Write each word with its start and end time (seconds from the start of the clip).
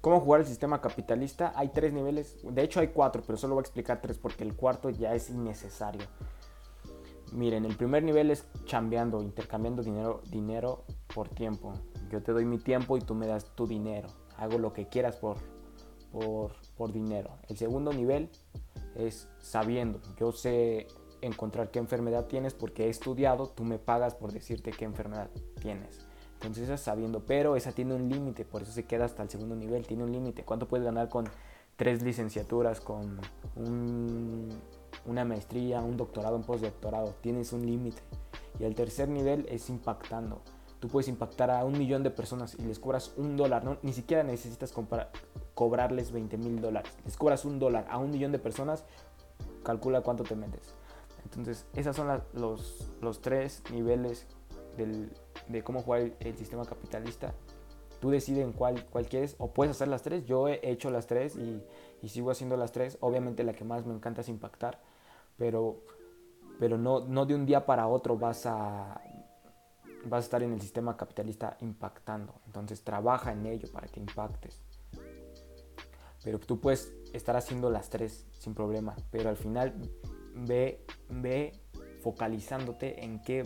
¿Cómo 0.00 0.20
jugar 0.20 0.40
el 0.40 0.46
sistema 0.46 0.80
capitalista? 0.80 1.52
Hay 1.56 1.68
tres 1.68 1.92
niveles, 1.92 2.36
de 2.42 2.62
hecho 2.62 2.78
hay 2.80 2.88
cuatro, 2.88 3.22
pero 3.26 3.36
solo 3.36 3.54
voy 3.54 3.62
a 3.62 3.66
explicar 3.66 4.00
tres 4.00 4.16
porque 4.18 4.44
el 4.44 4.54
cuarto 4.54 4.90
ya 4.90 5.14
es 5.14 5.28
innecesario. 5.28 6.06
Miren, 7.32 7.64
el 7.64 7.76
primer 7.76 8.04
nivel 8.04 8.30
es 8.30 8.46
chambeando, 8.64 9.22
intercambiando 9.22 9.82
dinero, 9.82 10.22
dinero 10.30 10.84
por 11.12 11.28
tiempo. 11.28 11.74
Yo 12.10 12.22
te 12.22 12.32
doy 12.32 12.44
mi 12.44 12.58
tiempo 12.58 12.96
y 12.96 13.00
tú 13.00 13.14
me 13.14 13.26
das 13.26 13.44
tu 13.54 13.66
dinero. 13.66 14.08
Hago 14.36 14.58
lo 14.58 14.72
que 14.72 14.86
quieras 14.86 15.16
por, 15.16 15.36
por, 16.12 16.52
por 16.76 16.92
dinero. 16.92 17.30
El 17.48 17.58
segundo 17.58 17.92
nivel 17.92 18.30
es 18.94 19.28
sabiendo. 19.40 20.00
Yo 20.16 20.32
sé 20.32 20.86
encontrar 21.20 21.70
qué 21.70 21.80
enfermedad 21.80 22.26
tienes 22.26 22.54
porque 22.54 22.86
he 22.86 22.88
estudiado, 22.88 23.48
tú 23.48 23.64
me 23.64 23.78
pagas 23.78 24.14
por 24.14 24.32
decirte 24.32 24.70
qué 24.70 24.84
enfermedad 24.84 25.28
tienes. 25.60 26.06
Entonces 26.38 26.64
esa 26.64 26.76
sabiendo, 26.76 27.20
pero 27.26 27.56
esa 27.56 27.72
tiene 27.72 27.94
un 27.94 28.08
límite, 28.08 28.44
por 28.44 28.62
eso 28.62 28.70
se 28.70 28.84
queda 28.84 29.06
hasta 29.06 29.24
el 29.24 29.28
segundo 29.28 29.56
nivel, 29.56 29.84
tiene 29.86 30.04
un 30.04 30.12
límite. 30.12 30.44
¿Cuánto 30.44 30.68
puedes 30.68 30.84
ganar 30.84 31.08
con 31.08 31.28
tres 31.76 32.00
licenciaturas, 32.02 32.80
con 32.80 33.18
una 35.04 35.24
maestría, 35.24 35.80
un 35.80 35.96
doctorado, 35.96 36.36
un 36.36 36.44
postdoctorado? 36.44 37.16
Tienes 37.20 37.52
un 37.52 37.66
límite. 37.66 38.00
Y 38.60 38.64
el 38.64 38.76
tercer 38.76 39.08
nivel 39.08 39.46
es 39.50 39.68
impactando. 39.68 40.40
Tú 40.78 40.86
puedes 40.86 41.08
impactar 41.08 41.50
a 41.50 41.64
un 41.64 41.76
millón 41.76 42.04
de 42.04 42.10
personas 42.12 42.54
y 42.56 42.62
les 42.62 42.78
cobras 42.78 43.12
un 43.16 43.36
dólar, 43.36 43.64
¿no? 43.64 43.78
ni 43.82 43.92
siquiera 43.92 44.22
necesitas 44.22 44.72
cobrarles 45.54 46.12
20 46.12 46.38
mil 46.38 46.60
dólares. 46.60 46.92
Les 47.04 47.16
cobras 47.16 47.44
un 47.44 47.58
dólar 47.58 47.88
a 47.90 47.98
un 47.98 48.12
millón 48.12 48.30
de 48.30 48.38
personas, 48.38 48.84
calcula 49.64 50.02
cuánto 50.02 50.22
te 50.22 50.36
metes. 50.36 50.76
Entonces, 51.24 51.66
esos 51.74 51.96
son 51.96 52.22
los, 52.32 52.92
los 53.00 53.20
tres 53.20 53.64
niveles 53.72 54.28
del, 54.76 55.10
de 55.48 55.62
cómo 55.62 55.82
jugar 55.82 56.12
el, 56.20 56.36
sistema 56.36 56.64
capitalista. 56.64 57.34
Tú 58.00 58.10
decides 58.10 58.44
en 58.44 58.52
cuál, 58.52 58.84
cuál 58.86 59.06
quieres 59.06 59.34
o 59.38 59.52
puedes 59.52 59.72
hacer 59.72 59.88
las 59.88 60.02
tres. 60.02 60.24
Yo 60.24 60.48
he 60.48 60.60
hecho 60.62 60.90
las 60.90 61.06
tres 61.06 61.36
y, 61.36 61.62
y, 62.02 62.08
sigo 62.08 62.30
haciendo 62.30 62.56
las 62.56 62.72
tres. 62.72 62.96
Obviamente 63.00 63.42
la 63.42 63.54
que 63.54 63.64
más 63.64 63.84
me 63.86 63.94
encanta 63.94 64.20
es 64.20 64.28
impactar, 64.28 64.80
pero, 65.36 65.82
pero 66.60 66.78
no, 66.78 67.00
no 67.00 67.26
de 67.26 67.34
un 67.34 67.44
día 67.44 67.66
para 67.66 67.88
otro 67.88 68.16
vas 68.16 68.46
a, 68.46 69.00
vas 70.04 70.18
a 70.18 70.24
estar 70.24 70.42
en 70.42 70.52
el 70.52 70.60
sistema 70.60 70.96
capitalista 70.96 71.56
impactando. 71.60 72.40
Entonces 72.46 72.84
trabaja 72.84 73.32
en 73.32 73.46
ello 73.46 73.68
para 73.72 73.88
que 73.88 74.00
impactes. 74.00 74.62
Pero 76.22 76.38
tú 76.38 76.60
puedes 76.60 76.92
estar 77.12 77.36
haciendo 77.36 77.70
las 77.70 77.90
tres 77.90 78.26
sin 78.32 78.54
problema, 78.54 78.94
pero 79.10 79.28
al 79.28 79.36
final 79.36 79.74
ve, 80.34 80.84
ve 81.08 81.52
focalizándote 82.02 83.04
en 83.04 83.22
qué 83.22 83.44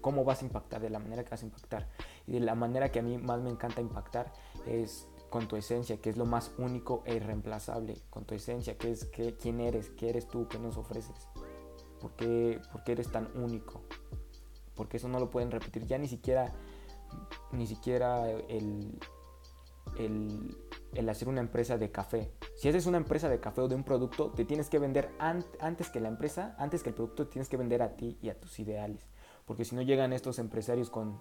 cómo 0.00 0.24
vas 0.24 0.42
a 0.42 0.44
impactar, 0.44 0.80
de 0.80 0.90
la 0.90 0.98
manera 0.98 1.24
que 1.24 1.30
vas 1.30 1.42
a 1.42 1.46
impactar. 1.46 1.88
Y 2.26 2.32
de 2.32 2.40
la 2.40 2.54
manera 2.54 2.90
que 2.90 2.98
a 2.98 3.02
mí 3.02 3.18
más 3.18 3.40
me 3.40 3.50
encanta 3.50 3.80
impactar 3.80 4.32
es 4.66 5.08
con 5.30 5.46
tu 5.46 5.56
esencia, 5.56 6.00
que 6.00 6.10
es 6.10 6.16
lo 6.16 6.24
más 6.24 6.52
único 6.58 7.02
e 7.06 7.16
irreemplazable, 7.16 7.96
con 8.10 8.24
tu 8.24 8.34
esencia, 8.34 8.78
que 8.78 8.90
es 8.90 9.04
que, 9.06 9.36
quién 9.36 9.60
eres, 9.60 9.90
qué 9.90 10.10
eres 10.10 10.26
tú, 10.28 10.48
qué 10.48 10.58
nos 10.58 10.76
ofreces, 10.76 11.28
por 12.00 12.12
qué, 12.16 12.60
eres 12.86 13.12
tan 13.12 13.30
único, 13.36 13.82
porque 14.74 14.96
eso 14.96 15.08
no 15.08 15.18
lo 15.18 15.30
pueden 15.30 15.50
repetir, 15.50 15.86
ya 15.86 15.98
ni 15.98 16.08
siquiera, 16.08 16.54
ni 17.52 17.66
siquiera 17.66 18.30
el, 18.30 18.98
el, 19.98 20.56
el 20.94 21.08
hacer 21.10 21.28
una 21.28 21.40
empresa 21.40 21.76
de 21.76 21.90
café. 21.90 22.32
Si 22.56 22.68
haces 22.68 22.86
una 22.86 22.96
empresa 22.96 23.28
de 23.28 23.38
café 23.38 23.60
o 23.60 23.68
de 23.68 23.74
un 23.74 23.84
producto, 23.84 24.30
te 24.30 24.46
tienes 24.46 24.70
que 24.70 24.78
vender 24.78 25.10
antes 25.18 25.90
que 25.90 26.00
la 26.00 26.08
empresa, 26.08 26.56
antes 26.58 26.82
que 26.82 26.88
el 26.88 26.94
producto, 26.94 27.28
tienes 27.28 27.50
que 27.50 27.58
vender 27.58 27.82
a 27.82 27.96
ti 27.96 28.18
y 28.22 28.30
a 28.30 28.40
tus 28.40 28.58
ideales 28.60 29.06
porque 29.48 29.64
si 29.64 29.74
no 29.74 29.82
llegan 29.82 30.12
estos 30.12 30.38
empresarios 30.38 30.90
con 30.90 31.18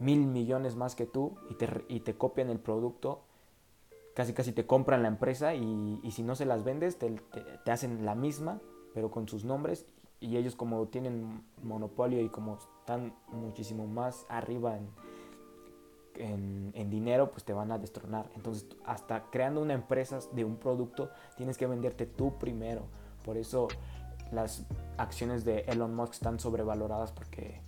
mil 0.00 0.26
millones 0.26 0.74
más 0.74 0.96
que 0.96 1.06
tú 1.06 1.36
y 1.50 1.54
te, 1.54 1.68
y 1.88 2.00
te 2.00 2.16
copian 2.16 2.48
el 2.48 2.58
producto, 2.58 3.20
casi 4.14 4.32
casi 4.32 4.52
te 4.52 4.66
compran 4.66 5.02
la 5.02 5.08
empresa 5.08 5.54
y, 5.54 6.00
si 6.10 6.22
no 6.22 6.34
se 6.34 6.46
las 6.46 6.64
vendes 6.64 6.98
te, 6.98 7.10
te, 7.64 7.70
hacen 7.70 8.06
la 8.06 8.14
misma, 8.14 8.60
pero 8.94 9.10
con 9.10 9.28
sus 9.28 9.44
nombres 9.44 9.86
y 10.18 10.38
ellos 10.38 10.56
como 10.56 10.86
tienen 10.88 11.44
monopolio 11.62 12.22
y 12.22 12.30
como 12.30 12.56
están 12.80 13.14
muchísimo 13.28 13.86
más 13.86 14.24
arriba 14.30 14.78
en, 16.18 16.72
en, 16.74 16.90
dinero, 16.90 17.30
pues 17.30 17.44
te 17.44 17.52
van 17.52 17.70
a 17.70 17.78
destronar. 17.78 18.30
Entonces 18.34 18.66
hasta 18.86 19.24
creando 19.30 19.60
una 19.60 19.74
empresa 19.74 20.20
de 20.32 20.46
un 20.46 20.56
producto 20.56 21.10
tienes 21.36 21.58
que 21.58 21.66
venderte 21.66 22.06
tú 22.06 22.38
primero. 22.38 22.86
Por 23.22 23.36
eso 23.36 23.68
las 24.32 24.64
acciones 24.96 25.44
de 25.44 25.60
Elon 25.68 25.94
Musk 25.94 26.14
están 26.14 26.38
sobrevaloradas 26.40 27.12
porque 27.12 27.60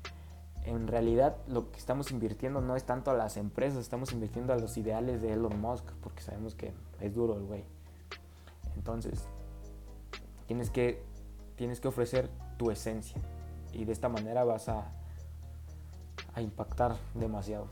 en 0.65 0.87
realidad 0.87 1.37
lo 1.47 1.71
que 1.71 1.79
estamos 1.79 2.11
invirtiendo 2.11 2.61
no 2.61 2.77
es 2.77 2.85
tanto 2.85 3.11
a 3.11 3.15
las 3.15 3.37
empresas, 3.37 3.81
estamos 3.81 4.13
invirtiendo 4.13 4.53
a 4.53 4.57
los 4.57 4.77
ideales 4.77 5.23
de 5.23 5.33
Elon 5.33 5.61
Musk 5.61 5.85
porque 6.03 6.23
sabemos 6.23 6.55
que 6.55 6.73
es 7.01 7.15
duro 7.15 7.37
el 7.37 7.45
güey. 7.45 7.65
Entonces, 8.77 9.25
tienes 10.47 10.71
que, 10.71 11.03
tienes 11.57 11.81
que 11.81 11.89
ofrecer 11.89 12.31
tu 12.57 12.71
esencia 12.71 13.21
y 13.73 13.85
de 13.85 13.93
esta 13.93 14.09
manera 14.09 14.45
vas 14.45 14.69
a, 14.69 14.93
a 16.35 16.43
impactar 16.43 16.97
demasiado. 17.15 17.67